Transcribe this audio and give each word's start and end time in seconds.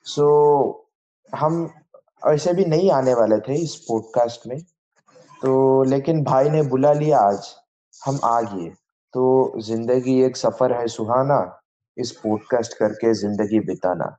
सो 0.03 0.87
हम 1.35 1.73
ऐसे 2.27 2.53
भी 2.53 2.65
नहीं 2.65 2.91
आने 2.91 3.13
वाले 3.13 3.39
थे 3.39 3.55
इस 3.63 3.75
पॉडकास्ट 3.75 4.47
में। 4.47 4.61
तो 5.41 5.83
लेकिन 5.83 6.23
भाई 6.23 6.49
ने 6.49 6.61
बुला 6.61 6.93
लिया 6.93 7.19
आज। 7.19 7.55
हम 8.05 8.19
आ 8.23 8.41
गए। 8.41 8.69
तो 9.13 9.53
ज़िंदगी 9.61 10.23
एक 10.23 10.37
सफ़र 10.37 10.73
है 10.73 10.87
सुहाना। 10.87 11.61
इस 11.97 12.11
पॉडकास्ट 12.11 12.73
करके 12.73 13.13
ज़िंदगी 13.13 13.59
बिताना। 13.59 14.17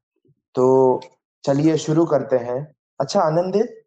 तो 0.55 1.01
चलिए 1.45 1.77
शुरू 1.77 2.05
करते 2.05 2.37
हैं। 2.37 2.75
अच्छा 3.01 3.21
आनंदित? 3.21 3.85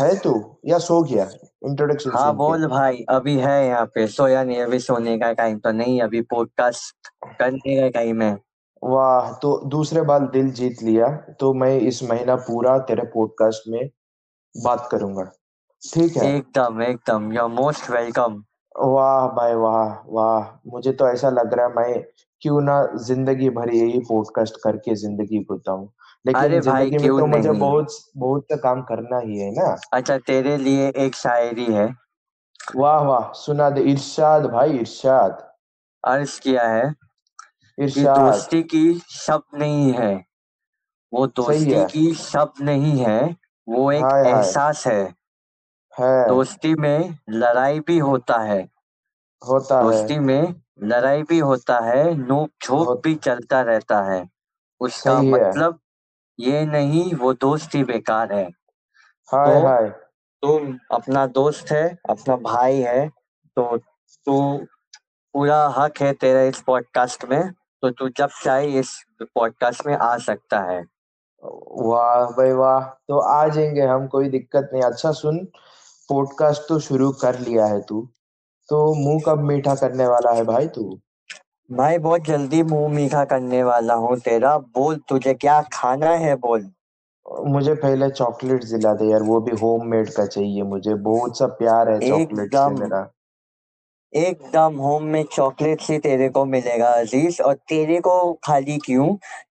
है 0.00 0.18
तू? 0.18 0.56
या 0.66 0.78
सो 0.78 1.02
गया? 1.02 1.47
इंट्रोडक्शन 1.62 2.10
हाँ 2.14 2.34
बोल 2.36 2.66
भाई 2.66 3.04
अभी 3.10 3.36
है 3.38 3.66
यहाँ 3.66 3.84
पे। 3.94 4.06
सोया 4.06 4.42
नहीं 4.44 4.60
अभी 4.62 4.78
सोने 4.80 5.16
का 5.18 5.32
टाइम 5.32 5.58
तो 5.58 5.72
नहीं 5.72 6.00
अभी 6.02 6.20
पॉडकास्ट 6.30 7.08
करने 7.40 7.80
का 7.80 7.88
टाइम 7.98 8.22
है। 8.22 8.36
वाह 8.82 9.32
तो 9.42 9.56
दूसरे 9.66 10.02
बार 10.02 10.28
दिल 10.30 10.50
जीत 10.52 10.82
लिया 10.82 11.08
तो 11.40 11.52
मैं 11.54 11.76
इस 11.78 12.02
महीना 12.10 12.36
पूरा 12.42 12.78
तेरे 12.88 13.02
पॉडकास्ट 13.14 13.68
में 13.68 13.88
बात 14.54 14.88
करूँगा। 14.92 15.24
ठीक 15.82 16.16
है। 16.16 16.36
एकदम 16.36 16.82
एकदम 16.82 17.32
यू 17.32 17.46
मोस्ट 17.48 17.90
वेलकम 17.90 18.42
वाह 18.74 19.26
भाई 19.36 19.54
वाह 19.54 19.94
वाह 20.08 20.70
मुझे 20.72 20.92
तो 20.92 21.08
ऐसा 21.08 21.30
लग 21.30 21.54
रहा 21.54 21.66
है 21.66 21.74
मैं 21.74 22.02
क्यों 22.42 22.60
ना 22.60 22.82
ज़िंदगी 23.04 23.48
भर 23.50 23.74
यही 23.74 23.98
पॉडकास्ट 24.08 24.56
करके 24.64 24.94
ज़िंदगी 24.94 25.38
बिताऊं 26.24 26.44
अरे 26.44 26.60
भाई 26.60 26.90
क्यों 26.92 27.20
तो 27.20 27.26
मुझे 27.26 27.48
नहीं? 27.48 27.60
बहुत 27.60 27.88
बहुत 28.16 28.44
सा 28.44 28.56
काम 28.58 28.82
करना 28.82 29.18
ही 29.18 29.38
है 29.38 29.50
ना। 29.52 29.68
अच्छा 29.92 30.16
तेरे 30.20 30.56
लिए 30.56 30.88
एक 30.96 31.14
शायरी 31.14 31.64
है। 31.74 31.88
वाह 32.76 32.98
वाह 33.08 33.30
सुना 33.40 33.68
दे। 33.70 33.82
इरशाद 33.92 34.46
भाई 34.52 34.78
इरशाद। 34.78 35.44
अर्ज़ 36.04 36.40
किया 36.40 36.66
है 36.68 36.92
कि 37.78 38.04
दोस्ती 38.16 38.62
की 38.64 38.82
शब्द 39.10 39.58
नहीं 39.58 39.92
है। 39.92 40.14
वो 41.12 41.26
दोस्ती 41.36 41.84
की 41.84 42.12
शब्द 42.14 42.62
नहीं 42.62 42.98
है 42.98 43.20
वो 43.68 43.90
एक 43.92 44.14
एहसास 44.26 44.86
है। 44.86 45.02
है। 45.94 46.28
दोस्ती 46.28 46.74
में 46.74 47.18
लड़ाई 47.30 47.80
भी 47.80 47.98
होता 47.98 48.38
है। 48.42 48.62
होता 49.42 49.80
है। 49.90 50.04
दोस्ती 50.04 50.18
में 50.18 50.54
लड़ाई 50.82 51.22
भी 51.22 51.38
होता 51.38 51.78
है 51.80 52.14
नोक 52.16 52.50
झोंक 52.64 52.90
भी 53.04 53.14
चलता 53.16 53.60
रहता 53.62 54.00
है। 54.04 54.22
उसका 54.80 55.22
मतलब 55.24 55.78
ये 56.38 56.64
नहीं 56.66 57.12
वो 57.14 57.32
दोस्त 57.34 57.74
ही 57.74 57.82
बेकार 57.84 58.32
है। 58.32 58.44
हाय 59.28 59.54
तो 59.54 59.66
हाय। 59.66 59.88
तुम 60.42 60.78
अपना 60.92 61.26
दोस्त 61.26 61.70
है 61.72 61.86
अपना 62.10 62.36
भाई 62.36 62.80
है 62.80 63.08
तो 63.56 63.76
तू 64.26 64.36
पूरा 65.34 65.66
हक 65.78 66.00
है 66.00 66.12
तेरा 66.12 66.42
इस 66.42 66.60
पॉडकास्ट 66.60 67.24
में 67.24 67.50
तो 67.82 67.90
तू 67.90 68.08
जब 68.08 68.28
चाहे 68.44 68.68
इस 68.78 68.92
पॉडकास्ट 69.22 69.86
में 69.86 69.96
आ 69.96 70.16
सकता 70.18 70.60
है। 70.70 70.80
वाह 71.42 72.24
भाई 72.30 72.52
वाह 72.52 72.80
तो 72.80 73.18
आ 73.18 73.46
जाएँगे 73.48 73.82
हम 73.82 74.06
कोई 74.06 74.28
दिक्कत 74.28 74.70
नहीं। 74.72 74.82
अच्छा 74.82 75.12
सुन 75.12 75.44
पॉडकास्ट 76.08 76.62
तो 76.68 76.78
शुरू 76.78 77.10
कर 77.12 77.38
लिया 77.38 77.66
है 77.66 77.80
तू 77.80 78.00
तो 78.68 78.78
मुँह 78.94 79.20
कब 79.26 79.44
मीठा 79.44 79.74
करने 79.74 80.06
वाला 80.06 80.32
है 80.32 80.44
भाई 80.44 80.66
तू? 80.68 81.00
भाई 81.70 81.98
बहुत 81.98 82.24
जल्दी 82.24 82.62
मुँह 82.62 82.88
मीठा 82.88 83.24
करने 83.24 83.62
वाला 83.62 83.94
हूँ 83.94 84.16
तेरा। 84.18 84.56
बोल 84.58 84.96
तुझे 85.08 85.34
क्या 85.34 85.60
खाना 85.72 86.10
है 86.16 86.34
बोल। 86.36 86.70
मुझे 87.46 87.74
पहले 87.74 88.08
चॉकलेट 88.10 88.64
दिला 88.64 88.92
दे 88.94 89.10
यार 89.10 89.22
वो 89.22 89.40
भी 89.40 89.56
होममेड 89.56 90.10
का 90.10 90.26
चाहिए 90.26 90.62
मुझे। 90.62 90.94
बहुत 90.94 91.38
सा 91.38 91.46
प्यार 91.46 91.88
है 91.90 92.00
चॉकलेट 92.00 92.54
से 92.54 92.70
एकदम। 92.70 92.80
मेरा। 92.80 93.10
एकदम 94.12 94.76
होम 94.78 95.04
में 95.04 95.22
चॉकलेट 95.32 95.82
ही 95.82 95.98
तेरे 95.98 96.28
को 96.28 96.44
मिलेगा 96.44 96.88
अज़ीज़। 96.90 97.42
और 97.42 97.54
तेरे 97.68 98.00
को 98.00 98.32
खाली 98.44 98.78
क्यों? 98.78 99.06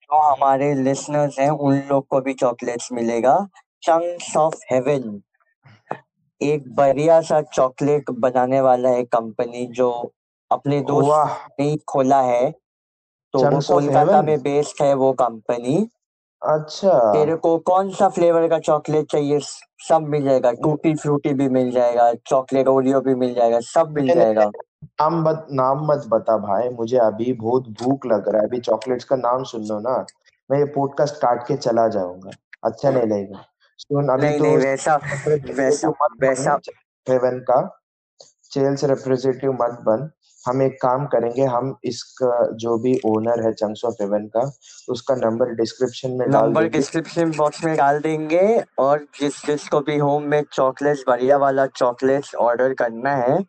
जो 0.03 0.22
हमारे 0.22 0.73
लिसनर्स 0.75 1.39
हैं 1.39 1.49
उन 1.49 1.78
लोग 1.89 2.07
को 2.07 2.22
भी 2.22 2.33
चॉकलेट्स 2.33 2.91
मिलेगा। 2.93 3.38
चंक्स 3.83 4.35
ऑफ़ 4.38 4.55
हेवन 4.72 5.22
एक 6.41 6.75
बढ़िया 6.75 7.22
सा 7.22 7.41
चॉकलेट 7.41 8.09
बनाने 8.11 8.61
वाला 8.61 8.89
है 8.89 9.03
कंपनी 9.03 9.66
जो 9.67 9.91
अपने 10.51 10.81
दोस्त 10.81 11.59
ने 11.59 11.75
खोला 11.88 12.22
है 12.22 12.51
तो 13.34 13.39
वो 13.39 13.57
ऑफ़ 13.57 13.67
कोलकाता 13.67 14.00
हेवन 14.00 14.25
में 14.25 14.41
बेस्ड 14.41 14.84
है 14.84 14.94
वो 14.94 15.13
कंपनी 15.13 15.89
अच्छा। 16.41 17.13
तेरे 17.13 17.35
को 17.35 17.57
कौन 17.57 17.89
सा 17.91 18.09
फ्लेवर 18.09 18.47
का 18.47 18.59
चॉकलेट 18.59 19.11
चाहिए? 19.11 19.40
सब 19.88 20.06
मिल 20.09 20.23
जाएगा। 20.23 20.51
टूटी 20.51 20.94
फ्रूटी 20.95 21.34
भी 21.34 21.50
मिल 21.50 21.72
जाएगा 21.72 22.13
चॉकलेट 22.13 22.67
ओरियो 22.67 23.01
भी 23.01 23.16
मिल 23.16 23.34
जाएगा 23.34 23.59
सब 23.59 23.91
मिल 23.91 24.06
नहीं 24.06 24.16
जाएगा। 24.16 24.45
नाम 24.85 25.22
मत 25.22 25.47
नाम 25.51 25.85
मत 25.85 26.03
बता 26.07 26.38
भाई 26.38 26.69
मुझे 26.69 26.97
अभी 26.97 27.34
बहुत 27.34 27.67
भूख 27.69 28.06
लग 28.06 28.29
रहा 28.29 28.41
है। 28.41 28.47
अभी 28.47 28.59
चॉकलेट्स 28.59 29.06
का 29.06 29.16
नाम 29.16 29.44
सुन 29.44 29.66
लो 29.66 29.79
ना। 29.79 30.06
मैं 30.50 30.59
ये 30.59 30.66
पॉडकास्ट 30.66 31.16
काट 31.16 31.47
के 31.47 31.57
चला 31.57 31.88
जाऊँगा। 31.88 32.31
अच्छा 32.63 32.90
नहीं 32.90 33.03
लगेगा। 33.03 33.45
सुन 33.78 34.09
अभी 34.09 34.28
नहीं 34.28 34.38
तो 34.38 34.45
नहीं 34.45 34.57
वैसा 34.57 34.95
वैसा 35.53 35.90
मत 35.90 35.97
बन। 36.00 36.28
वैसा। 36.28 36.59
हेवन 37.09 37.40
का। 37.40 37.84
सेल्स 38.53 38.84
रिप्रेजेंटेटिव 38.84 39.53
मत 39.53 39.79
बन। 39.81 40.09
हम 40.47 40.62
एक 40.62 40.81
काम 40.81 41.06
करेंगे 41.06 41.44
हम 41.44 41.75
इसका 41.84 42.52
जो 42.53 42.78
भी 42.78 43.00
ओनर 43.06 43.44
है 43.46 43.53
चंक्स 43.53 43.85
ऑफ़ 43.85 43.94
हेवन 44.02 44.25
का 44.28 44.52
उसका 44.90 45.16
नंबर 45.16 45.53
डिस्क्रिप्शन 45.53 46.12
में 46.12 46.31
डाल 46.31 46.46
नंबर 46.46 46.68
डिस्क्रिप्शन 46.68 47.31
बॉक्स 47.31 47.63
में 47.63 47.78
डाल 47.78 48.00
देंगे 48.00 48.63
और 48.79 49.07
जिस 49.19 49.46
जिसको 49.46 49.79
भी 49.79 49.97
होम 49.97 50.24
में 50.24 50.44
चॉकलेट्स 50.53 51.03
बढ़िया 51.07 51.38
वाला 51.38 51.66
चॉकलेट्स 51.66 52.35
ऑर्डर 52.35 52.74
करना 52.74 53.16
है 53.16 53.46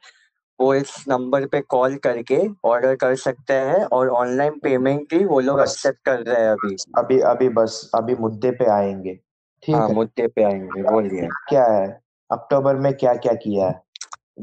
वो 0.60 0.74
इस 0.74 1.04
नंबर 1.08 1.46
पे 1.46 1.60
कॉल 1.60 1.96
करके 1.96 2.40
ऑर्डर 2.64 2.94
कर 2.94 3.14
सकते 3.14 3.54
हैं 3.54 3.84
और 3.84 4.08
ऑनलाइन 4.08 4.58
पेमेंट 4.62 5.14
भी 5.14 5.24
वो 5.24 5.40
लोग 5.40 5.60
एक्सेप्ट 5.60 5.98
कर 6.04 6.18
रहे 6.18 6.44
हैं 6.44 6.50
अभी। 6.50 6.76
अभी 6.98 7.20
अभी 7.20 7.48
बस 7.48 7.90
अभी 7.94 8.14
मुद्दे 8.14 8.50
पे 8.50 8.64
आएँगे। 8.64 9.18
ठीक 9.62 9.74
हाँ 9.76 9.88
है। 9.88 9.94
मुद्दे 9.94 10.26
पे 10.26 10.44
आएँगे 10.44 10.82
बोलिए। 10.82 11.28
क्या 11.48 11.64
है? 11.64 12.00
अक्टूबर 12.30 12.76
में 12.76 12.94
क्या 12.94 13.14
क्या 13.14 13.32
किया 13.32 13.66
है? 13.66 13.82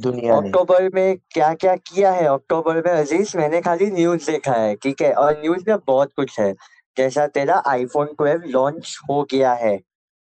दुनिया 0.02 0.38
ने 0.38 0.54
अक्टूबर 0.54 0.90
में 0.96 1.18
क्या 1.32 1.54
क्या 1.54 1.76
किया 1.76 2.12
है? 2.12 2.26
अक्टूबर 2.28 2.76
में 2.86 2.92
अज़ीज़ 2.94 3.38
मैंने 3.38 3.62
खाली 3.62 3.90
न्यूज़ 3.92 4.32
देखा 4.32 4.54
है 4.54 4.76
ठीक 4.76 5.02
है? 5.02 5.14
और 5.14 5.40
न्यूज़ 5.42 5.64
में 5.68 5.78
बहुत 5.88 6.14
कुछ 6.16 6.40
है। 6.40 6.54
जैसा 6.98 7.28
तेरा 7.28 7.62
आईफोन 7.68 8.08
12 8.20 8.44
लॉन्च 8.48 8.98
हो 9.10 9.24
गया 9.32 9.54
है। 9.54 9.80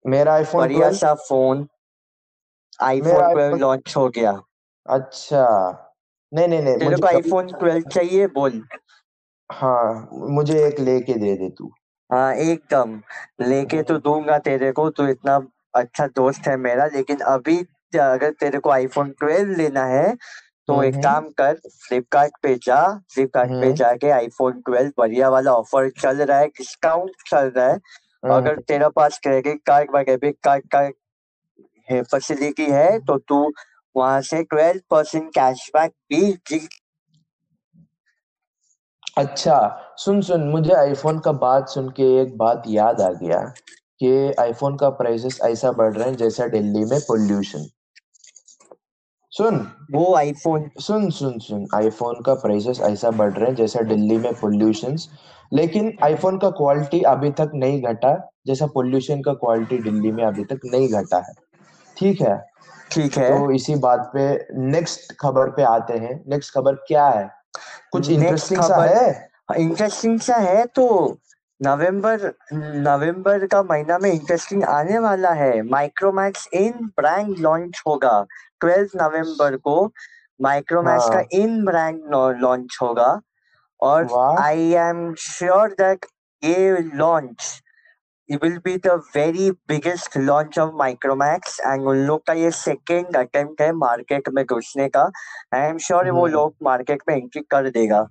मेरा 0.05 0.33
आईफोन 0.33 0.61
बढ़िया 0.61 0.79
12 0.79 0.97
सा 0.97 1.13
फ़ोन 1.13 1.67
मेरा 3.01 3.27
आईफोन 3.27 3.33
12 3.33 3.49
आईफोन 3.49 3.59
लॉन्च 3.59 3.93
हो 3.97 4.09
गया। 4.09 4.31
अच्छा। 4.85 5.45
नहीं 6.31 6.47
नहीं 6.47 6.61
नहीं 6.61 6.77
तेरे 6.77 6.85
मुझे 6.85 7.01
को 7.01 7.07
कभी 7.07 7.29
आईफोन 7.29 7.51
12 7.53 7.81
चाहिए? 7.93 8.27
बोल। 8.27 8.61
हाँ 9.49 10.09
मुझे 10.13 10.67
एक 10.67 10.79
लेके 10.79 11.13
दे 11.13 11.35
दे 11.35 11.49
तू। 11.49 11.71
हाँ 12.09 12.33
एकदम। 12.35 13.01
लेके 13.41 13.81
तो 13.83 13.97
दूँगा 13.97 14.37
तेरे 14.39 14.71
को 14.71 14.89
तू 14.89 15.07
इतना 15.07 15.35
अच्छा 15.75 16.07
दोस्त 16.07 16.47
है 16.47 16.55
मेरा 16.57 16.85
लेकिन 16.85 17.19
अभी 17.27 17.57
अगर 17.97 18.31
तेरे 18.31 18.59
को 18.59 18.69
आईफोन 18.69 19.13
12 19.23 19.57
लेना 19.57 19.85
है 19.85 20.15
तो 20.67 20.73
हम्म 20.73 20.83
एक 20.83 20.93
हम्म। 20.93 21.03
काम 21.03 21.29
कर 21.29 21.53
फ्लिपकार्ट 21.87 22.33
पे 22.43 22.55
जा 22.55 22.81
फ्लिपकार्ट 23.13 23.49
पे 23.49 23.55
हम्म। 23.55 23.73
जाके 23.73 24.09
आईफोन 24.09 24.61
12 24.69 24.91
बढ़िया 24.97 25.29
वाला 25.29 25.53
ऑफ़र 25.53 25.89
चल 25.89 26.21
रहा 26.21 26.37
है 26.37 26.47
डिस्काउंट 26.47 27.11
चल 27.29 27.51
रहा 27.57 27.67
है। 27.67 27.79
अगर 28.23 28.59
तेरे 28.59 28.89
पास 28.89 29.19
क्रेडिट 29.23 29.61
कार्ड 29.65 29.95
व 29.95 30.01
डेबिट 30.01 30.37
कार्ड 30.43 30.63
का 30.75 30.89
फैसिलिटी 32.01 32.65
है 32.65 32.99
तो 32.99 33.17
तू 33.17 33.51
वहाँ 33.95 34.21
से 34.21 34.43
12 34.43 34.79
परसेंट 34.89 35.29
कैशबैक 35.29 35.91
भी 36.09 36.31
जीत 36.47 36.69
अच्छा 39.17 39.57
सुन 39.97 40.21
सुन 40.21 40.43
मुझे 40.43 40.73
आईफोन 40.73 41.19
का 41.19 41.31
बात 41.31 41.69
सुन 41.69 41.89
के 41.89 42.03
एक 42.21 42.37
बात 42.37 42.63
याद 42.67 43.01
आ 43.01 43.11
गया 43.11 43.39
कि 43.99 44.33
आईफोन 44.39 44.77
का 44.77 44.89
प्राइसेस 44.89 45.39
ऐसा 45.43 45.71
बढ़ 45.71 45.93
रहे 45.93 46.09
हैं 46.09 46.15
जैसा 46.17 46.47
दिल्ली 46.47 46.85
में 46.85 46.99
पोल्यूशन 46.99 47.67
सुन 49.33 49.55
वो 49.91 50.15
आईफोन 50.15 50.69
सुन 50.79 51.09
सुन 51.09 51.37
सुन। 51.39 51.65
आईफोन 51.75 52.21
का 52.21 52.33
प्राइसेस 52.33 52.79
ऐसा 52.81 53.11
बढ़ 53.11 53.31
रहे 53.33 53.47
हैं 53.47 53.55
जैसा 53.55 53.81
दिल्ली 53.81 54.17
में 54.17 54.33
पोल्यूशन 54.33 54.97
लेकिन 55.53 55.91
आईफोन 56.03 56.37
का 56.37 56.49
क्वालिटी 56.49 57.01
अभी 57.01 57.31
तक 57.31 57.51
नहीं 57.53 57.81
घटा 57.81 58.13
जैसा 58.47 58.65
पोल्यूशन 58.65 59.21
का 59.21 59.33
क्वालिटी 59.33 59.77
दिल्ली 59.77 60.11
में 60.11 60.23
अभी 60.25 60.43
तक 60.43 60.59
नहीं 60.65 60.89
घटा 60.89 61.17
है। 61.17 61.33
ठीक 61.97 62.21
है? 62.21 62.45
ठीक 62.91 63.17
है। 63.17 63.29
तो 63.29 63.51
इसी 63.51 63.75
बात 63.75 64.11
पे 64.13 64.47
नेक्स्ट 64.57 65.13
खबर 65.19 65.49
पे 65.49 65.63
आते 65.63 65.93
हैं। 65.93 66.23
नेक्स्ट 66.27 66.53
खबर 66.53 66.75
क्या 66.87 67.07
है? 67.07 67.29
कुछ 67.91 68.09
इंटरेस्टिंग 68.09 68.61
सा 68.61 68.83
है? 68.83 69.29
इंटरेस्टिंग 69.57 70.19
सा 70.19 70.35
है 70.35 70.65
तो 70.65 70.85
नवंबर 71.61 72.33
नवंबर 72.53 73.45
का 73.47 73.61
महीना 73.63 73.97
में 73.97 74.11
इंटरेस्टिंग 74.11 74.63
आने 74.63 74.99
वाला 74.99 75.31
है। 75.31 75.61
माइक्रोमैक्स 75.61 76.47
इन 76.53 76.71
ब्रांड 76.71 77.37
लॉन्च 77.39 77.81
होगा। 77.87 78.25
ट्वेल्थ 78.59 78.91
नवंबर 78.95 79.57
को 79.57 79.91
माइक्रोमैक्स 80.41 81.09
का 81.09 81.23
इन 81.31 81.65
ब्रांड 81.65 82.01
लॉन्च 82.41 82.77
होगा। 82.81 83.21
और 83.81 84.07
आई 84.39 84.71
एम 84.73 85.13
श्योर 85.13 85.69
दैट 85.69 86.05
ये 86.43 86.77
launch 86.95 87.59
will 88.29 88.53
be 88.65 88.73
the 88.83 88.93
very 89.15 89.47
biggest 89.71 90.15
launch 90.27 90.57
of 90.57 90.69
Micromax 90.81 91.57
and 91.67 91.87
उन 91.87 91.97
लोग 91.97 92.25
का 92.25 92.33
ये 92.33 92.51
सेकेंड 92.51 93.17
अटेम्प्ट 93.17 93.61
है 93.61 93.71
मार्केट 93.71 94.29
में 94.29 94.43
घुसने 94.45 94.87
का। 94.89 95.01
आई 95.53 95.61
एम 95.61 95.77
श्योर 95.77 96.09
वो 96.11 96.23
हम्म। 96.23 96.33
लोग 96.33 96.55
मार्केट 96.63 97.03
में 97.09 97.15
एंट्री 97.15 97.41
कर 97.41 97.69
देगा। 97.69 98.07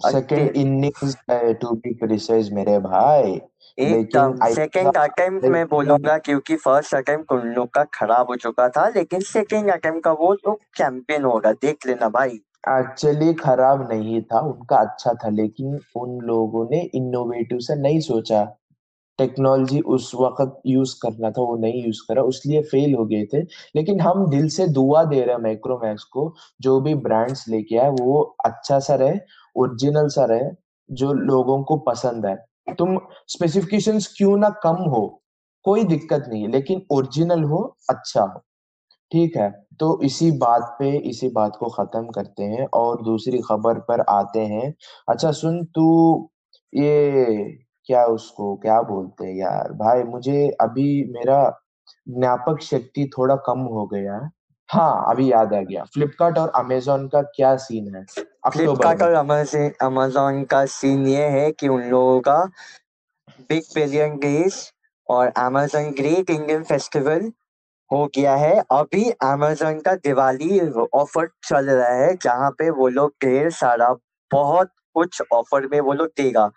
Second 0.00 0.56
innings 0.56 1.16
to 1.30 1.74
be 1.74 1.94
precise 1.94 2.52
मेरे 2.52 2.78
भाई। 2.78 3.40
एकदम 3.78 4.34
सेकेंड 4.50 4.96
अटेम्प्ट 4.96 5.46
में 5.46 5.66
बोलूँगा 5.66 6.16
क्योंकि 6.18 6.56
फ़र्स्ट 6.56 6.94
अटेम्प्ट 6.94 7.32
उन 7.32 7.48
लोग 7.48 7.68
का 7.74 7.84
खराब 7.94 8.26
हो 8.30 8.36
चुका 8.36 8.68
था 8.68 8.88
लेकिन 8.88 9.20
सेकेंड 9.20 9.70
अटेम्प्ट 9.70 10.04
का 10.04 10.12
वो 10.20 10.32
लोग 10.32 10.58
चैंपियन 10.76 11.24
होगा 11.24 11.52
देख 11.52 11.86
लेना 11.86 12.08
भाई। 12.08 12.40
एक्चुअली 12.68 13.32
खराब 13.34 13.88
नहीं 13.92 14.20
था 14.22 14.40
उनका 14.40 14.76
अच्छा 14.76 15.12
था 15.14 15.28
लेकिन 15.30 15.78
उन 15.96 16.18
लोगों 16.22 16.66
ने 16.70 16.80
इनोवेटिव 16.94 17.58
से 17.58 17.74
नहीं 17.74 18.00
सोचा। 18.00 18.42
टेक्नोलॉजी 19.18 19.80
उस 19.88 20.10
वक्त 20.14 20.60
यूज़ 20.66 20.94
करना 21.02 21.30
था, 21.30 21.42
वो 21.42 21.56
नहीं 21.56 21.84
यूज़ 21.84 22.00
करा, 22.08 22.22
उसलिए 22.24 22.62
फेल 22.64 22.94
हो 22.94 23.04
गए 23.06 23.24
थे। 23.34 23.42
लेकिन 23.76 24.00
हम 24.00 24.28
दिल 24.30 24.48
से 24.48 24.66
दुआ 24.70 25.04
दे 25.04 25.20
रहे 25.22 25.34
हैं 25.34 25.42
माइक्रोमैक्स 25.42 26.04
को, 26.04 26.32
जो 26.60 26.80
भी 26.80 26.94
ब्रांड्स 26.96 27.44
लेके 27.48 27.76
आए, 27.78 27.90
वो 27.90 28.22
अच्छा 28.46 28.78
सा 28.80 28.94
रहे 28.94 29.18
ओरिजिनल 29.56 30.08
सा 30.08 30.24
रहे, 30.24 30.50
जो 30.90 31.12
लोगों 31.12 31.62
को 31.62 31.76
पसंद 31.88 32.26
है 32.26 32.36
तुम 32.78 32.98
स्पेसिफिकेशंस 33.28 34.06
क्यों 34.18 34.36
ना 34.36 34.48
कम 34.62 34.76
हो? 34.90 35.00
कोई 35.64 35.84
दिक्कत 35.84 36.24
नहीं 36.28 36.42
है, 36.42 36.50
लेकिन 36.50 36.82
ओरिजिनल 36.92 37.42
हो 37.44 37.58
अच्छा 37.90 38.22
हो। 38.22 38.40
ठीक 39.12 39.36
है 39.36 39.50
तो 39.80 40.00
इसी 40.04 40.30
बात 40.38 40.76
पे, 40.78 40.90
इसी 41.00 41.28
बात 41.30 41.56
को 41.56 41.68
खत्म 41.70 42.10
करते 42.10 42.44
हैं 42.44 42.66
और 42.74 43.02
दूसरी 43.04 43.38
खबर 43.40 43.78
पर 43.80 44.00
आते 44.10 44.40
हैं। 44.46 44.74
अच्छा 45.08 45.32
सुन, 45.32 45.64
तू 45.66 46.30
ये 46.72 47.58
क्या 47.88 48.04
उसको 48.04 48.54
क्या 48.56 48.80
बोलते 48.82 49.26
हैं 49.26 49.34
यार? 49.34 49.72
भाई 49.72 50.02
मुझे 50.02 50.48
अभी 50.60 50.88
मेरा 51.12 51.38
ज्ञापक 52.08 52.60
शक्ति 52.62 53.10
थोड़ा 53.18 53.36
कम 53.36 53.58
हो 53.58 53.86
गया 53.86 54.14
है। 54.14 54.30
हाँ 54.68 55.04
अभी 55.10 55.32
याद 55.32 55.54
आ 55.54 55.60
गया। 55.60 55.84
फ्लिपकार्ट 55.84 56.38
और 56.38 56.48
अमेजोन 56.54 57.06
का 57.08 57.22
क्या 57.22 57.56
सीन 57.56 57.94
है? 57.96 58.04
फ्लिपकार्ट 58.50 59.02
और 59.02 59.12
अमेजोन 59.82 60.42
का 60.44 60.64
सीन 60.66 61.06
ये 61.06 61.24
है 61.28 61.50
कि 61.52 61.68
उन 61.68 61.82
लोगों 61.82 62.20
का 62.20 62.38
बिग 63.40 63.62
बिलियन 63.74 64.16
डेज़ 64.18 64.54
और 65.08 65.28
अमेजोन 65.36 65.90
ग्रेट 65.90 66.30
इंडियन 66.30 66.62
फेस्टिवल 66.64 67.30
हो 67.90 68.06
गया 68.16 68.34
है। 68.36 68.54
अभी 68.70 69.10
अमेजोन 69.10 69.80
का 69.80 69.94
दिवाली 69.94 70.60
ऑफ़र 70.94 71.28
चल 71.48 71.70
रहा 71.70 71.94
है 71.94 72.14
जहाँ 72.22 72.50
पे 72.50 72.70
वो 72.70 72.88
लोग 72.88 73.12
ढेर 73.24 73.50
सारा 73.50 73.94
बहुत 74.30 74.70
कुछ 74.94 75.22
ऑफ़र 75.32 75.66
में 75.66 75.80
वो 75.80 75.92
लोग 75.92 76.08
देगा। 76.16 76.50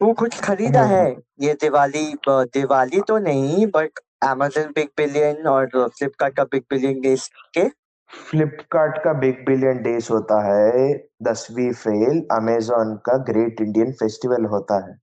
तू 0.00 0.12
कुछ 0.12 0.40
खरीदा 0.40 0.82
हम्म 0.82 0.94
है? 0.94 1.16
ये 1.40 1.52
दिवाली 1.54 2.04
दिवाली 2.28 3.00
तो 3.00 3.18
नहीं 3.18 3.66
बट 3.66 4.00
अमेजोन 4.22 4.66
बिग 4.66 4.88
बिलियन 4.96 5.46
और 5.46 5.66
फ्लिपकार्ट 5.88 6.36
का 6.36 6.44
बिग 6.44 6.62
बिलियन 6.70 7.00
डेज़ 7.00 7.28
के? 7.54 7.68
फ्लिपकार्ट 8.10 8.98
का 9.04 9.12
बिग 9.12 9.44
बिलियन 9.46 9.82
डेज़ 9.82 10.08
होता 10.12 10.40
है 10.44 10.92
दसवीं 11.22 11.72
फेल 11.72 12.20
अमेजोन 12.32 12.94
का 13.06 13.16
ग्रेट 13.24 13.60
इंडियन 13.60 13.92
फेस्टिवल 13.92 14.44
होता 14.44 14.86
है। 14.86 14.96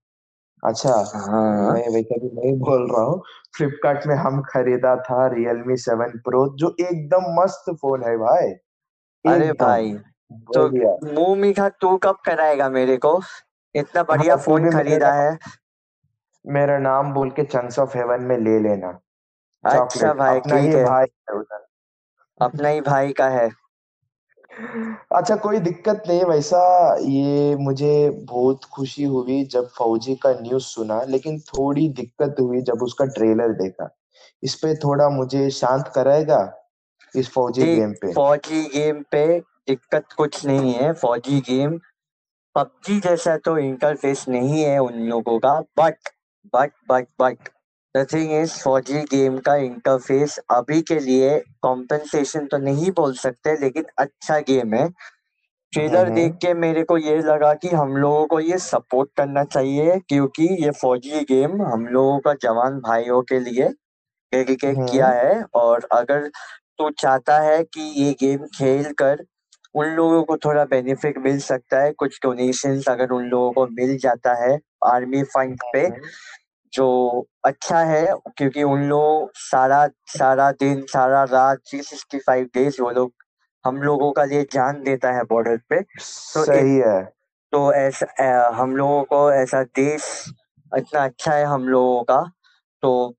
अच्छा 0.62 0.94
हाँ। 1.14 1.72
मैं 1.74 1.88
वैसा 1.88 2.16
भी 2.16 2.30
नहीं 2.34 2.56
बोल 2.58 2.88
रहा 2.92 3.04
हूँ 3.04 3.22
फ्लिपकार्ट 3.56 4.06
में 4.06 4.14
हम 4.14 4.40
खरीदा 4.42 4.94
था 4.96 5.26
रियलमी 5.26 5.76
सेवन 5.76 6.18
प्रो 6.18 6.46
जो 6.56 6.74
एकदम 6.80 7.24
मस्त 7.42 7.72
फ़ोन 7.82 8.04
है 8.04 8.16
भाई। 8.16 8.52
अरे 9.24 9.52
भाई 9.52 9.92
तो 10.54 10.68
मुँह 11.14 11.34
मीठा 11.36 11.68
तू 11.80 11.96
कब 11.96 12.16
कराएगा 12.24 12.68
मेरे 12.68 12.96
को? 12.96 13.20
इतना 13.74 14.02
बढ़िया 14.02 14.34
हाँ 14.34 14.42
फ़ोन 14.42 14.70
खरीदा 14.70 15.12
है। 15.12 15.38
मेरा 16.46 16.78
नाम 16.78 17.12
बोल 17.12 17.30
के 17.30 17.44
चंक्स 17.44 17.78
ऑफ़ 17.78 17.96
हेवन 17.96 18.22
में 18.22 18.38
ले 18.38 18.58
लेना। 18.58 19.00
अच्छा 19.64 20.12
भाई 20.14 20.38
अपना 20.38 20.56
ही 20.56 20.68
है। 20.68 20.84
भाई 20.84 21.06
है 21.30 21.42
अपना 22.40 22.68
ही 22.68 22.80
भाई 22.80 23.12
का 23.12 23.28
है। 23.28 23.50
अच्छा 25.12 25.36
कोई 25.36 25.58
दिक्कत 25.58 26.02
नहीं 26.08 26.24
वैसा 26.24 26.60
ये 27.00 27.56
मुझे 27.56 28.10
बहुत 28.10 28.64
खुशी 28.64 29.04
हुई 29.04 29.44
जब 29.44 29.68
फौजी 29.68 30.14
का 30.14 30.32
न्यूज़ 30.32 30.62
सुना 30.62 31.02
लेकिन 31.02 31.38
थोड़ी 31.40 31.88
दिक्कत 31.88 32.36
हुई 32.40 32.60
जब 32.60 32.82
उसका 32.82 33.04
ट्रेलर 33.04 33.48
देखा। 33.52 33.98
इस 34.42 34.54
पे 34.54 34.74
थोड़ा 34.74 35.08
मुझे 35.08 35.50
शांत 35.50 35.92
कराएगा 35.94 36.40
इस 37.16 37.30
फौजी 37.32 37.64
गेम 37.66 37.92
पे? 37.92 38.12
फौजी 38.12 38.62
गेम 38.62 39.02
पे 39.02 39.40
दिक्कत 39.40 40.12
कुछ 40.12 40.44
नहीं 40.46 40.72
है 40.74 40.92
फौजी 40.92 41.40
गेम 41.40 41.78
पबजी 42.56 42.98
जैसा 43.00 43.36
तो 43.36 43.56
इंटरफेस 43.58 44.24
नहीं 44.28 44.62
है 44.62 44.78
उन 44.78 44.94
लोगों 45.08 45.38
का 45.38 45.52
but 45.78 46.08
but 46.54 46.72
but 46.88 47.06
but 47.20 47.48
the 47.94 48.06
thing 48.12 48.32
is 48.32 48.52
Fauji 48.62 49.00
game 49.10 49.38
का 49.38 49.54
इंटरफेस 49.62 50.38
अभी 50.50 50.80
के 50.82 50.98
लिए 51.00 51.38
कॉम्पेंसेशन 51.62 52.46
तो 52.46 52.58
नहीं 52.58 52.90
बोल 52.90 53.14
सकते 53.14 53.56
लेकिन 53.60 53.84
अच्छा 53.98 54.38
गेम 54.40 54.74
है। 54.74 54.88
ट्रेलर 55.72 56.08
हम्म 56.08 56.14
देख 56.14 56.32
के 56.34 56.52
मेरे 56.54 56.82
को 56.84 56.96
ये 56.98 57.16
लगा 57.18 57.52
कि 57.54 57.68
हम 57.68 57.96
लोगों 57.96 58.26
को 58.26 58.40
ये 58.40 58.58
सपोर्ट 58.58 59.10
करना 59.16 59.44
चाहिए 59.44 59.98
क्योंकि 60.08 60.48
ये 60.64 60.70
फौजी 60.70 61.20
गेम 61.24 61.62
हम 61.62 61.86
लोगों 61.86 62.18
का 62.18 62.34
जवान 62.42 62.78
भाइयों 62.80 63.22
के 63.22 63.38
लिए 63.40 63.68
डेडिकेट 64.32 64.76
किया 64.88 65.08
हम्म 65.08 65.12
है 65.12 65.42
और 65.54 65.88
अगर 65.92 66.28
तू 66.78 66.90
चाहता 66.90 67.38
है 67.40 67.62
कि 67.64 67.80
ये 68.02 68.12
गेम 68.20 68.46
खेल 68.56 68.92
कर 68.92 69.24
उन 69.74 69.86
लोगों 69.86 70.22
को 70.24 70.36
थोड़ा 70.36 70.64
बेनिफिट 70.64 71.18
मिल 71.18 71.38
सकता 71.38 71.80
है। 71.82 71.92
कुछ 71.92 72.18
डोनेशंस 72.22 72.88
अगर 72.88 73.10
उन 73.10 73.24
लोगों 73.24 73.52
को 73.52 73.66
मिल 73.66 73.96
जाता 73.98 74.34
है 74.34 74.58
आर्मी 74.84 75.22
फंड 75.22 75.58
पे 75.72 75.86
हम्म 75.86 76.08
जो 76.72 77.26
अच्छा 77.44 77.78
है 77.78 78.06
क्योंकि 78.36 78.62
उन 78.62 78.82
लोग 78.82 79.30
सारा 79.34 79.86
सारा 80.06 80.50
दिन 80.52 80.84
सारा 80.86 81.24
रात 81.24 81.58
थ्री 81.58 81.82
सिक्सटी 81.82 82.18
फाइव 82.18 82.44
डेज़ 82.54 82.82
वो 82.82 82.90
लोग 82.90 83.12
हम 83.64 83.82
लोगों 83.82 84.12
का 84.12 84.24
लिए 84.24 84.46
जान 84.52 84.82
देता 84.82 85.12
है 85.12 85.22
बॉर्डर 85.24 85.56
पे। 85.56 85.80
तो 85.80 86.44
सही 86.44 86.76
है। 86.76 87.02
तो 87.52 87.72
ऐसा 87.72 88.50
हम 88.54 88.76
लोगों 88.76 89.02
को 89.04 89.32
ऐसा 89.32 89.62
देश 89.62 90.32
इतना 90.72 91.04
अच्छा 91.04 91.32
है 91.32 91.44
हम 91.44 91.68
लोगों 91.68 92.02
का 92.02 92.20
तो 92.82 93.14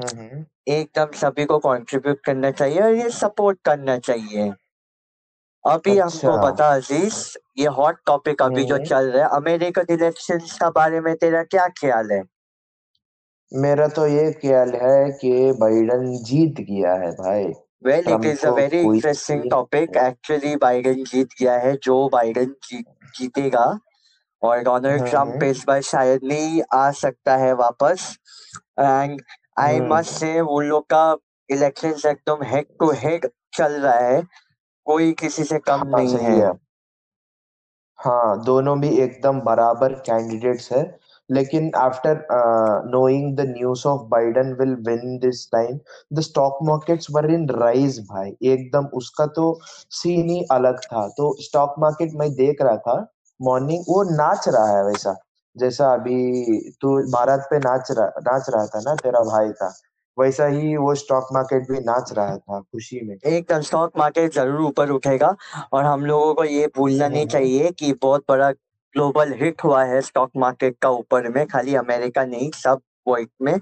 हम्म 0.00 0.44
एकदम 0.68 1.10
सभी 1.12 1.44
को 1.44 1.58
कंट्रीब्यूट 1.58 2.20
करना 2.24 2.50
चाहिए 2.50 2.80
और 2.80 2.94
ये 2.94 3.10
सपोर्ट 3.10 3.58
करना 3.64 3.98
चाहिए। 3.98 4.52
अभी 5.64 5.98
हमको 5.98 6.28
अच्छा। 6.28 6.50
बता 6.50 6.68
अज़ीज़ 6.74 7.16
ये 7.58 7.66
हॉट 7.66 7.96
टॉपिक 8.06 8.42
अभी 8.42 8.64
जो 8.64 8.74
हम्म। 8.74 8.84
चल 8.84 9.10
रहा 9.10 9.24
है 9.24 9.36
अमेरिकन 9.36 9.92
इलेक्शंस 9.94 10.58
का 10.58 10.70
बारे 10.70 11.00
में 11.00 11.14
तेरा 11.16 11.42
क्या 11.42 11.66
ख्याल 11.80 12.10
है? 12.12 12.22
मेरा 13.52 13.86
तो 13.88 14.06
ये 14.06 14.30
ख्याल 14.32 14.70
है 14.74 15.10
कि 15.10 15.52
बाइडन 15.60 16.12
जीत 16.24 16.60
गया 16.60 16.94
है 16.94 17.10
भाई। 17.10 17.44
Well 17.84 18.04
it 18.08 18.24
is 18.24 18.46
a 18.46 18.50
very 18.50 18.80
interesting 18.80 19.50
topic 19.50 19.96
actually 19.96 20.56
Biden 20.56 21.04
जीत 21.04 21.28
गया 21.40 21.54
है 21.58 21.76
जो 21.82 22.08
बाइडेन 22.08 22.54
जीत 22.64 22.86
जीतेगा। 23.18 23.66
और 24.42 24.58
डोनाल्ड 24.58 25.08
ट्रंप 25.08 25.32
हम्म 25.32 25.44
इस 25.44 25.64
बार 25.66 25.80
शायद 25.82 26.20
नहीं 26.24 26.62
आ 26.74 26.90
सकता 26.90 27.36
है 27.36 27.52
वापस। 27.54 28.16
एंड 28.80 29.20
आई 29.58 29.80
मस्ट 29.80 30.10
से 30.10 30.40
उन 30.40 30.64
लोग 30.64 30.86
का 30.92 31.16
इलेक्शन 31.50 32.08
एकदम 32.10 32.42
हेड 32.42 32.66
टू 32.80 32.90
हेड 32.92 33.26
चल 33.54 33.72
रहा 33.72 33.98
है। 33.98 34.22
कोई 34.86 35.12
किसी 35.12 35.44
से 35.44 35.58
कम 35.58 35.80
हाँ 35.92 36.00
नहीं 36.00 36.06
सही 36.06 36.24
है। 36.24 36.46
है। 36.46 36.52
हाँ 37.98 38.42
दोनों 38.44 38.80
भी 38.80 38.88
एकदम 38.98 39.40
बराबर 39.40 39.92
कैंडिडेट्स 40.06 40.72
है 40.72 40.82
लेकिन 41.30 41.70
after 41.76 42.26
knowing 42.86 43.36
the 43.36 43.40
news 43.48 43.86
of 43.88 44.00
Biden 44.08 44.52
will 44.52 44.74
win 44.88 45.18
this 45.18 45.46
time 45.52 45.78
the 46.12 46.20
stock 46.20 46.58
markets 46.62 47.06
were 47.10 47.30
in 47.30 47.48
rise 47.50 47.98
भाई। 48.10 48.30
एकदम 48.42 48.86
उसका 48.94 49.26
तो 49.26 49.58
सीन 49.90 50.30
ही 50.30 50.42
अलग 50.52 50.80
था। 50.80 51.06
तो 51.08 51.34
स्टॉक 51.42 51.74
मार्केट 51.78 52.10
मैं 52.14 52.30
देख 52.34 52.62
रहा 52.62 52.76
था 52.76 52.96
मॉर्निंग 53.40 53.84
वो 53.88 54.02
नाच 54.16 54.48
रहा 54.48 54.76
है 54.76 54.84
वैसा 54.84 55.14
जैसा 55.56 55.92
अभी 55.94 56.58
तू 56.82 56.96
भारत 57.12 57.46
पे 57.50 57.58
नाच 57.58 57.90
रहा 57.90 58.06
नाच 58.06 58.46
रहा 58.50 58.66
था 58.66 58.80
ना 58.80 58.94
तेरा 58.94 59.20
भाई 59.20 59.52
था। 59.52 59.72
वैसा 60.18 60.46
ही 60.46 60.76
वो 60.76 60.94
स्टॉक 60.94 61.28
मार्केट 61.32 61.70
भी 61.70 61.78
नाच 61.80 62.12
रहा 62.12 62.36
था 62.36 62.60
खुशी 62.60 63.00
में। 63.00 63.14
एक 63.16 63.52
स्टॉक 63.52 63.98
मार्केट 63.98 64.32
ज़रूर 64.32 64.60
ऊपर 64.60 64.90
उठेगा 64.90 65.34
और 65.72 65.84
हम 65.84 66.04
लोगों 66.06 66.34
को 66.34 66.44
ये 66.44 66.66
भूलना 66.76 67.08
नहीं 67.08 67.20
हम्म। 67.20 67.30
चाहिए 67.30 67.70
कि 67.70 67.92
बहुत 67.92 68.24
बड़ा 68.28 68.50
ग्लोबल 68.50 69.32
हिट 69.32 69.64
हुआ 69.64 69.84
है 69.84 70.00
स्टॉक 70.00 70.30
मार्केट 70.36 70.76
का 70.82 70.88
ऊपर 70.90 71.28
में 71.28 71.46
खाली 71.46 71.74
अमेरिका 71.74 72.24
नहीं 72.24 72.50
सब 72.54 72.80
वर्ल्ड 73.08 73.28
में। 73.42 73.58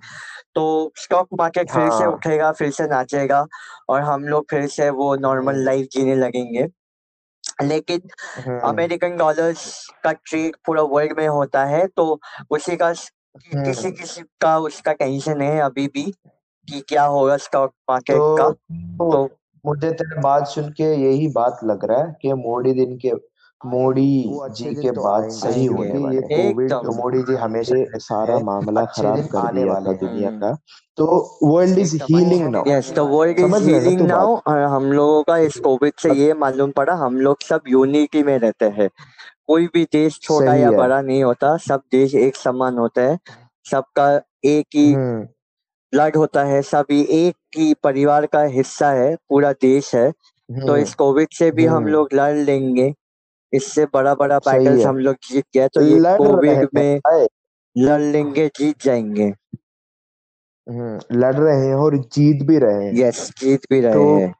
तो 0.55 0.93
स्टॉक 0.97 1.29
मार्केट 1.39 1.71
फिर 1.71 1.91
से 1.91 2.05
हाँ। 2.05 2.13
उठेगा 2.13 2.51
फिर 2.53 2.71
से 2.71 2.87
नाचेगा 2.87 3.47
और 3.89 4.01
हम 4.01 4.25
लोग 4.25 4.47
फिर 4.51 4.67
से 4.67 4.91
वो 4.91 5.15
नॉर्मल 5.17 5.55
हम्म। 5.55 5.65
लाइफ 5.65 5.89
जीने 5.93 6.15
लगेंगे। 6.17 6.67
लेकिन 7.63 8.01
हम्म। 8.37 8.59
अमेरिकन 8.69 9.17
डॉलर्स 9.17 9.65
का 10.05 10.13
ट्रेड 10.13 10.57
पूरा 10.67 10.83
वर्ल्ड 10.83 11.19
में 11.19 11.27
होता 11.29 11.65
है 11.65 11.87
तो 11.87 12.21
उसी 12.51 12.77
का 12.77 12.93
किसी 12.93 13.57
हम्म। 13.57 13.91
किसी 13.91 14.23
का 14.41 14.59
उसका 14.59 14.93
टेंशन 14.93 15.41
है 15.41 15.61
अभी 15.61 15.87
भी। 15.87 16.13
कि 16.71 16.81
क्या 16.81 17.05
होगा 17.05 17.37
स्टॉक 17.37 17.73
मार्केट 17.91 18.17
का? 18.21 18.51
तो 18.51 19.13
तो 19.13 19.29
मुझे 19.67 19.91
तेरे 19.91 20.21
बात 20.21 20.47
सुन 20.47 20.71
के 20.71 20.85
यही 20.85 21.29
बात 21.29 21.61
लग 21.65 21.85
रहा 21.85 22.03
है 22.03 22.17
कि 22.23 22.33
मोदी 22.33 22.73
दिन 22.73 22.97
के 22.97 23.13
मोदी 23.67 24.39
जी 24.51 24.75
के 24.75 24.91
तो 24.91 25.03
बाद 25.03 25.29
सही 25.29 25.65
होगी 25.67 26.17
ये 26.17 26.21
कोविड 26.21 26.73
तो 26.73 26.93
मोदी 26.93 27.23
जी 27.23 27.35
हमेशा 27.35 27.99
सारा 27.99 28.39
मामला 28.43 28.85
खराब 28.85 29.19
कर 29.27 29.53
दिया 29.53 29.75
था 29.75 29.93
दुनिया। 29.93 30.31
का। 30.31 30.57
तो 30.97 31.39
world 31.43 31.79
is 31.79 31.97
healing 32.03 32.49
now 32.49 32.65
yes 32.67 32.93
the 32.93 32.99
world 32.99 33.39
is 33.39 33.55
हैं 33.55 33.81
हीलिंग 33.81 34.01
नाउ 34.01 34.37
और 34.47 34.59
हम 34.59 34.93
लोगों 34.93 35.23
का 35.23 35.37
इस 35.39 35.57
कोविड 35.57 35.93
से 35.99 36.13
ये 36.13 36.35
मालूम 36.35 36.71
पड़ा 36.71 36.95
हम 36.95 37.17
लोग 37.17 37.43
सब 37.43 37.61
यूनिटी 37.69 38.23
में 38.23 38.39
रहते 38.39 38.67
हैं। 38.67 38.89
कोई 39.47 39.67
भी 39.67 39.85
देश 39.85 40.19
छोटा 40.23 40.55
या 40.55 40.71
बड़ा 40.71 41.01
नहीं 41.01 41.25
होता 41.25 41.57
सब 41.57 41.83
देश 41.93 42.15
एक 42.15 42.37
समान 42.37 42.79
होता 42.79 43.03
है। 43.03 43.19
सबका 43.71 44.21
एक 44.45 44.67
ही 44.75 44.93
हम्म। 44.93 45.27
ब्लड 45.93 46.17
होता 46.17 46.45
है 46.45 46.61
सभी 46.63 47.01
एक 47.11 47.59
ही 47.59 47.75
परिवार 47.83 48.27
का 48.27 48.43
हिस्सा 48.43 48.91
है 48.91 49.15
पूरा 49.29 49.53
देश 49.53 49.95
है। 49.95 50.11
तो 50.11 50.73
हम्म। 50.73 50.77
इस 50.77 50.95
कोविड 50.95 51.29
से 51.33 51.51
भी 51.51 51.67
हम 51.67 51.77
हम्म। 51.77 51.89
लोग 51.89 52.09
लड़ 52.15 52.35
लेंगे। 52.37 52.93
इससे 53.53 53.85
बड़ा 53.85 54.15
बड़ा 54.15 54.39
बैटल 54.39 54.83
हम 54.83 54.99
लोग 54.99 55.17
जीत 55.31 55.45
गए 55.57 55.69
तो 55.69 55.81
ये 55.83 56.01
कोविड 56.17 56.69
में 56.75 57.01
लड़ 57.77 58.01
लेंगे 58.01 58.47
जीत 58.49 58.85
जाएँगे। 58.85 59.33
हम्म 60.67 61.21
लड़ 61.21 61.35
रहे 61.35 61.67
हैं 61.67 61.75
और 61.75 61.97
जीत 61.97 62.43
भी 62.43 62.59
रहे 62.59 62.85
हैं। 62.85 62.93
यस 62.97 63.31
जीत 63.39 63.61
भी 63.71 63.81
रहे 63.81 63.93
तो 63.93 64.15
हैं। 64.17 64.35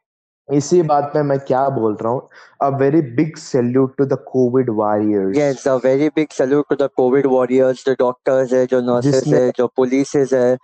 इसी 0.49 0.83
बात 0.83 1.05
पे 1.05 1.23
मैं 1.23 1.39
क्या 1.39 1.69
बोल 1.69 1.97
रहा 2.03 2.13
हूँ 2.13 2.29
a 2.63 2.69
very 2.69 3.01
big 3.17 3.37
salute 3.37 3.97
to 3.99 4.05
the 4.05 4.19
COVID 4.29 4.71
warriors 4.71 5.39
yes 5.39 5.69
a 5.69 5.75
very 5.75 6.09
big 6.09 6.29
salute 6.29 6.69
to 6.71 6.77
the 6.77 6.89
COVID 6.97 7.27
warriors 7.27 7.85
जो 7.87 7.95
डॉक्टर्स 7.99 8.53
है 8.53 8.67
जो 8.67 8.81
नर्सेस 8.81 9.27
है 9.27 9.51
जो 9.57 9.67
पुलिस 9.67 10.15
है। 10.17 10.57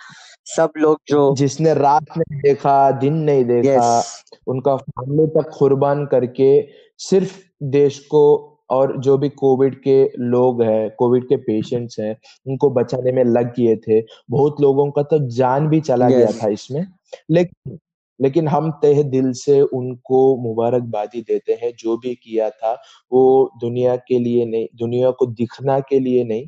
सब 0.46 0.72
लोग 0.76 0.98
जो 1.08 1.34
जिसने 1.36 1.74
रात 1.74 2.06
नहीं 2.18 2.40
देखा 2.40 2.90
दिन 2.90 3.14
नहीं 3.14 3.44
देखा 3.44 3.98
यस 3.98 4.32
उनका 4.46 4.76
फैमिली 4.76 5.26
तक 5.26 5.50
कुर्बान 5.58 6.04
करके 6.06 6.50
सिर्फ़ 6.98 7.38
देश 7.62 7.98
को 7.98 8.22
और 8.70 8.96
जो 9.00 9.16
भी 9.18 9.28
कोविड 9.28 9.74
के 9.82 10.04
लोग 10.18 10.62
हैं 10.62 10.90
कोविड 10.98 11.24
के 11.28 11.36
पेशेंट्स 11.36 11.98
हैं 12.00 12.16
उनको 12.46 12.70
बचाने 12.70 13.12
में 13.12 13.24
लग 13.24 13.52
गए 13.58 13.76
थे। 13.76 14.00
बहुत 14.30 14.60
लोगों 14.60 14.90
का 14.90 15.02
तो 15.02 15.18
जान 15.28 15.68
भी 15.68 15.80
चला 15.80 16.06
yes. 16.06 16.16
गया 16.16 16.26
था 16.26 16.48
इसमें। 16.48 16.86
लेकिन 17.30 17.78
लेकिन 18.20 18.48
हम 18.48 18.70
तहे 18.82 19.02
दिल 19.04 19.32
से 19.32 19.60
उनको 19.60 20.36
मुबारकबादी 20.36 21.20
देते 21.20 21.52
हैं। 21.52 21.72
जो 21.78 21.96
भी 21.96 22.14
किया 22.14 22.50
था 22.50 22.72
वो 23.12 23.50
दुनिया 23.60 23.96
के 23.96 24.18
लिए 24.18 24.44
नहीं 24.46 24.66
दुनिया 24.76 25.10
को 25.10 25.26
दिखना 25.26 25.78
के 25.80 26.00
लिए 26.00 26.24
नहीं 26.24 26.46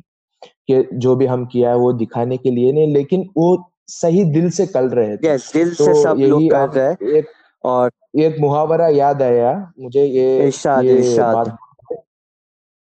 कि 0.67 0.97
जो 0.97 1.15
भी 1.15 1.25
हम 1.25 1.45
किया 1.45 1.69
है 1.69 1.77
वो 1.77 1.93
दिखाने 1.93 2.37
के 2.37 2.51
लिए 2.51 2.71
नहीं। 2.71 2.93
लेकिन 2.93 3.29
वो 3.37 3.55
सही 3.89 4.23
दिल 4.31 4.49
से 4.51 4.65
कल 4.67 4.89
रहे 4.89 5.15
थे। 5.17 5.27
Yes, 5.27 5.53
दिल 5.53 5.73
तो 5.75 5.85
से 5.85 5.93
सब 6.03 6.17
लोग 6.19 6.49
कर 6.51 6.69
रहे। 6.69 6.85
हैं 6.85 7.17
एक 7.17 7.27
और 7.63 7.91
एक 8.19 8.39
मुहावरा 8.39 8.87
याद 8.87 9.21
आया 9.21 9.51
मुझे 9.79 10.03
ये 10.03 10.47
इशाद, 10.47 10.85
ये 10.85 10.97
इशाद। 10.99 11.35
बात 11.35 11.57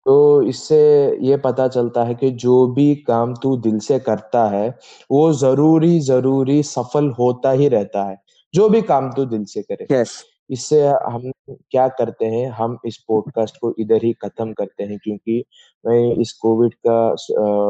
तो 0.07 0.43
इससे 0.43 0.79
ये 1.21 1.37
पता 1.37 1.67
चलता 1.69 2.03
है 2.05 2.15
कि 2.15 2.31
जो 2.31 2.67
भी 2.67 2.95
काम 3.07 3.35
तू 3.35 3.57
दिल 3.57 3.79
से 3.79 3.99
करता 3.99 4.45
है 4.51 4.69
वो 5.11 5.33
ज़रूरी 5.33 5.99
ज़रूरी 6.01 6.63
सफल 6.63 7.09
होता 7.11 7.51
ही 7.51 7.69
रहता 7.69 8.05
है 8.05 8.17
जो 8.55 8.69
भी 8.69 8.83
काम 8.83 9.11
तू 9.13 9.25
दिल 9.25 9.45
से 9.45 9.63
करे। 9.63 9.87
यस 9.93 10.13
इससे 10.51 10.83
हम 10.87 11.31
क्या 11.71 11.89
करते 11.89 12.27
हैं 12.27 12.51
हम 12.51 12.79
इस 12.85 12.97
पॉडकास्ट 13.09 13.57
को 13.57 13.75
इधर 13.79 14.05
ही 14.05 14.13
खत्म 14.13 14.53
करते 14.53 14.85
हैं 14.85 14.99
क्योंकि 15.05 15.45
मैं 15.87 16.15
इस 16.15 16.33
कोविड 16.33 16.75
का 16.75 17.15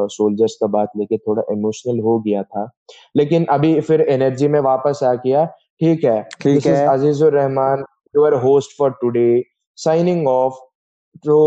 सोल्जर्स 0.07 0.55
का 0.55 0.67
बात 0.67 0.89
लेके 0.97 1.17
थोड़ा 1.17 1.43
इमोशनल 1.51 1.99
हो 1.99 2.19
गया 2.19 2.43
था। 2.43 2.69
लेकिन 3.15 3.45
अभी 3.45 3.81
फिर 3.81 4.01
एनर्जी 4.01 4.47
में 4.47 4.59
वापस 4.59 4.99
आ 5.03 5.13
गया। 5.13 5.45
ठीक 5.79 6.03
है। 6.03 6.23
ठीक 6.41 6.65
है। 6.65 6.87
Azizur 6.87 7.33
Rahman 7.33 7.83
your 8.15 8.33
host 8.33 8.77
for 8.77 8.91
today 8.91 9.43
signing 9.75 10.27
off 10.27 10.53
तो 11.17 11.37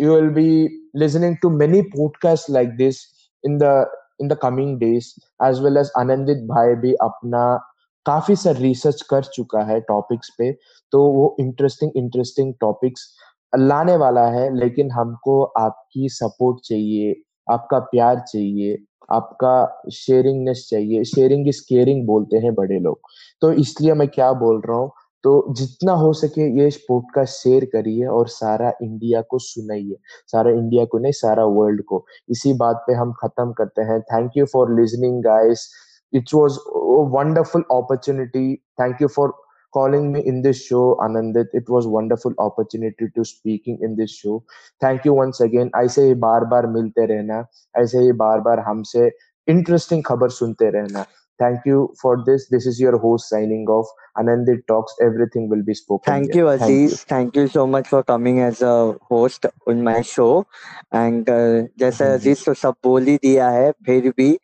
you 0.00 0.08
will 0.08 0.30
be 0.34 0.68
listening 1.02 1.34
to 1.44 1.50
many 1.50 1.82
podcasts 1.82 2.48
like 2.56 2.70
this 2.78 2.96
in 3.44 3.58
the 3.58 3.86
in 4.20 4.28
the 4.28 4.36
coming 4.36 4.78
days 4.78 5.10
as 5.42 5.60
well 5.64 5.78
as 5.82 5.90
आनंदित 5.98 6.38
भाई 6.38 6.74
भी 6.74 6.92
अपना 6.92 7.69
काफ़ी 8.06 8.36
सर 8.36 8.56
रिसर्च 8.56 9.02
कर 9.10 9.24
चुका 9.24 9.62
है 9.62 9.80
टॉपिक्स 9.80 10.34
पे 10.38 10.50
तो 10.92 11.02
वो 11.12 11.34
इंटरेस्टिंग 11.40 11.90
इंटरेस्टिंग 11.96 12.54
टॉपिक्स 12.60 13.08
लाने 13.52 13.96
वाला 13.96 14.26
है, 14.26 14.54
लेकिन 14.56 14.90
हमको 14.90 15.42
आपकी 15.42 16.08
सपोर्ट 16.08 16.58
चाहिए, 16.64 17.14
आपका 17.46 17.78
प्यार 17.78 18.18
चाहिए, 18.28 18.76
आपका 19.12 19.90
शेयरिंगनेस 19.92 20.66
चाहिए। 20.70 21.04
शेयरिंग 21.04 21.48
इज़ 21.48 21.60
केयरिंग 21.68 22.06
बोलते 22.06 22.38
हैं 22.38 22.54
बड़े 22.54 22.78
लोग। 22.78 23.00
तो 23.42 23.52
इसलिए 23.54 23.94
मैं 23.94 24.08
क्या 24.08 24.32
बोल 24.34 24.60
रहा 24.66 24.78
हूँ 24.78 24.90
तो 25.24 25.32
जितना 25.54 25.92
हो 25.92 26.12
सके 26.12 26.42
ये 26.58 26.68
पॉडकास्ट 26.88 27.34
शेयर 27.34 27.64
करिए 27.72 28.06
और 28.08 28.28
सारा 28.28 28.72
इंडिया 28.82 29.20
को 29.22 29.38
सुनाइए। 29.40 29.96
सारा 30.26 30.50
इंडिया 30.50 30.84
को 30.84 30.98
नहीं, 30.98 31.12
सारा 31.12 31.44
वर्ल्ड 31.46 31.82
को। 31.84 32.04
इसी 32.28 32.52
बात 32.54 32.84
पे 32.86 32.94
हम 32.94 33.12
खत्म 33.20 33.52
करते 33.52 33.82
हैं। 33.82 34.00
Thank 34.02 34.36
you 34.36 34.46
for 34.52 34.74
listening 34.80 35.22
guys 35.24 35.68
it 36.11 36.33
was 36.33 36.59
a 36.75 37.01
wonderful 37.17 37.63
opportunity 37.69 38.61
thank 38.77 38.99
you 38.99 39.07
for 39.07 39.33
calling 39.73 40.11
me 40.11 40.21
in 40.25 40.41
this 40.43 40.61
show 40.65 40.83
anandit 41.05 41.47
it 41.53 41.69
was 41.69 41.87
wonderful 41.87 42.33
opportunity 42.39 43.07
to 43.15 43.25
speaking 43.25 43.77
in 43.81 43.95
this 43.95 44.11
show 44.11 44.43
thank 44.81 45.03
you 45.05 45.13
once 45.13 45.41
again 45.47 45.71
ऐसे 45.83 46.05
ही 46.07 46.13
बार 46.25 46.45
बार 46.53 46.67
मिलते 46.77 47.05
रहना 47.05 47.43
ऐसे 47.83 47.99
ही 47.99 48.11
बार 48.23 48.39
बार 48.39 48.59
हमसे 48.67 49.11
interesting 49.47 50.03
खबर 50.05 50.29
सुनते 50.39 50.69
रहना 50.79 51.05
thank 51.39 51.65
you 51.65 51.79
for 52.01 52.11
this 52.27 52.43
this 52.51 52.65
is 52.65 52.77
your 52.81 52.97
host 52.97 53.29
signing 53.29 53.65
off 53.67 53.89
anandit 54.21 54.61
talks 54.67 54.93
everything 55.01 55.49
will 55.49 55.63
be 55.69 55.73
spoken 55.73 56.05
Thank 56.11 56.27
here. 56.27 56.35
you, 56.35 56.57
thank 56.57 56.83
you 56.83 56.85
Aziz. 56.85 57.03
Thank 57.03 57.35
you 57.35 57.47
so 57.47 57.67
much 57.67 57.87
for 57.87 58.03
coming 58.03 58.39
as 58.39 58.61
a 58.61 58.95
host 59.09 59.45
on 59.67 59.83
my 59.83 60.01
show. 60.01 60.45
And 60.91 61.29
uh, 61.29 61.67
जैसे 61.79 62.03
हम्म, 62.03 62.13
अजीज 62.13 62.45
तो 62.45 62.53
सब 62.53 62.75
बोल 62.83 63.03
ही 63.03 63.15
दिया 63.23 63.49
है 63.49 63.71
फिर 63.85 64.09
भी 64.17 64.29
ये 64.31 64.37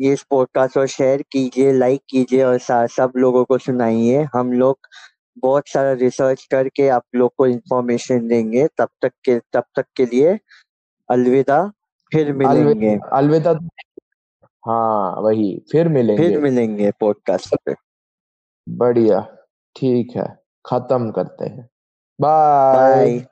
इस 0.00 0.22
पॉडकास्ट 0.30 0.74
को 0.74 0.86
शेयर 0.86 1.22
कीजिए 1.22 1.72
लाइक 1.72 2.00
कीजिए 2.10 2.42
और 2.44 2.58
सब 2.88 3.12
लोगों 3.16 3.44
को 3.44 3.58
सुनाइए। 3.58 4.26
हम 4.34 4.52
लोग 4.52 4.78
बहुत 5.38 5.68
सारा 5.68 5.92
रिसर्च 5.92 6.44
करके 6.50 6.88
आप 6.88 7.02
लोग 7.14 7.32
को 7.38 7.46
इंफॉर्मेशन 7.46 8.26
देंगे। 8.28 8.66
तब 8.78 8.88
तक 9.02 9.12
के 9.24 9.38
तब 9.52 9.64
तक 9.76 9.86
के 9.96 10.04
लिए 10.06 10.38
अलविदा 11.08 11.62
फिर 12.12 12.32
मिलेंगे। 12.32 12.98
अलविदा। 13.12 13.58
हाँ 14.66 15.20
वही 15.22 15.58
फिर 15.72 15.88
मिलेंगे। 15.88 16.28
फिर 16.28 16.40
मिलेंगे 16.40 16.90
पॉडकास्ट 17.00 17.54
पे। 17.66 17.74
बढ़िया 18.68 19.20
ठीक 19.76 20.16
है 20.16 20.26
खत्म 20.66 21.10
करते 21.10 21.46
हैं। 21.46 21.68
बाय 22.18 23.26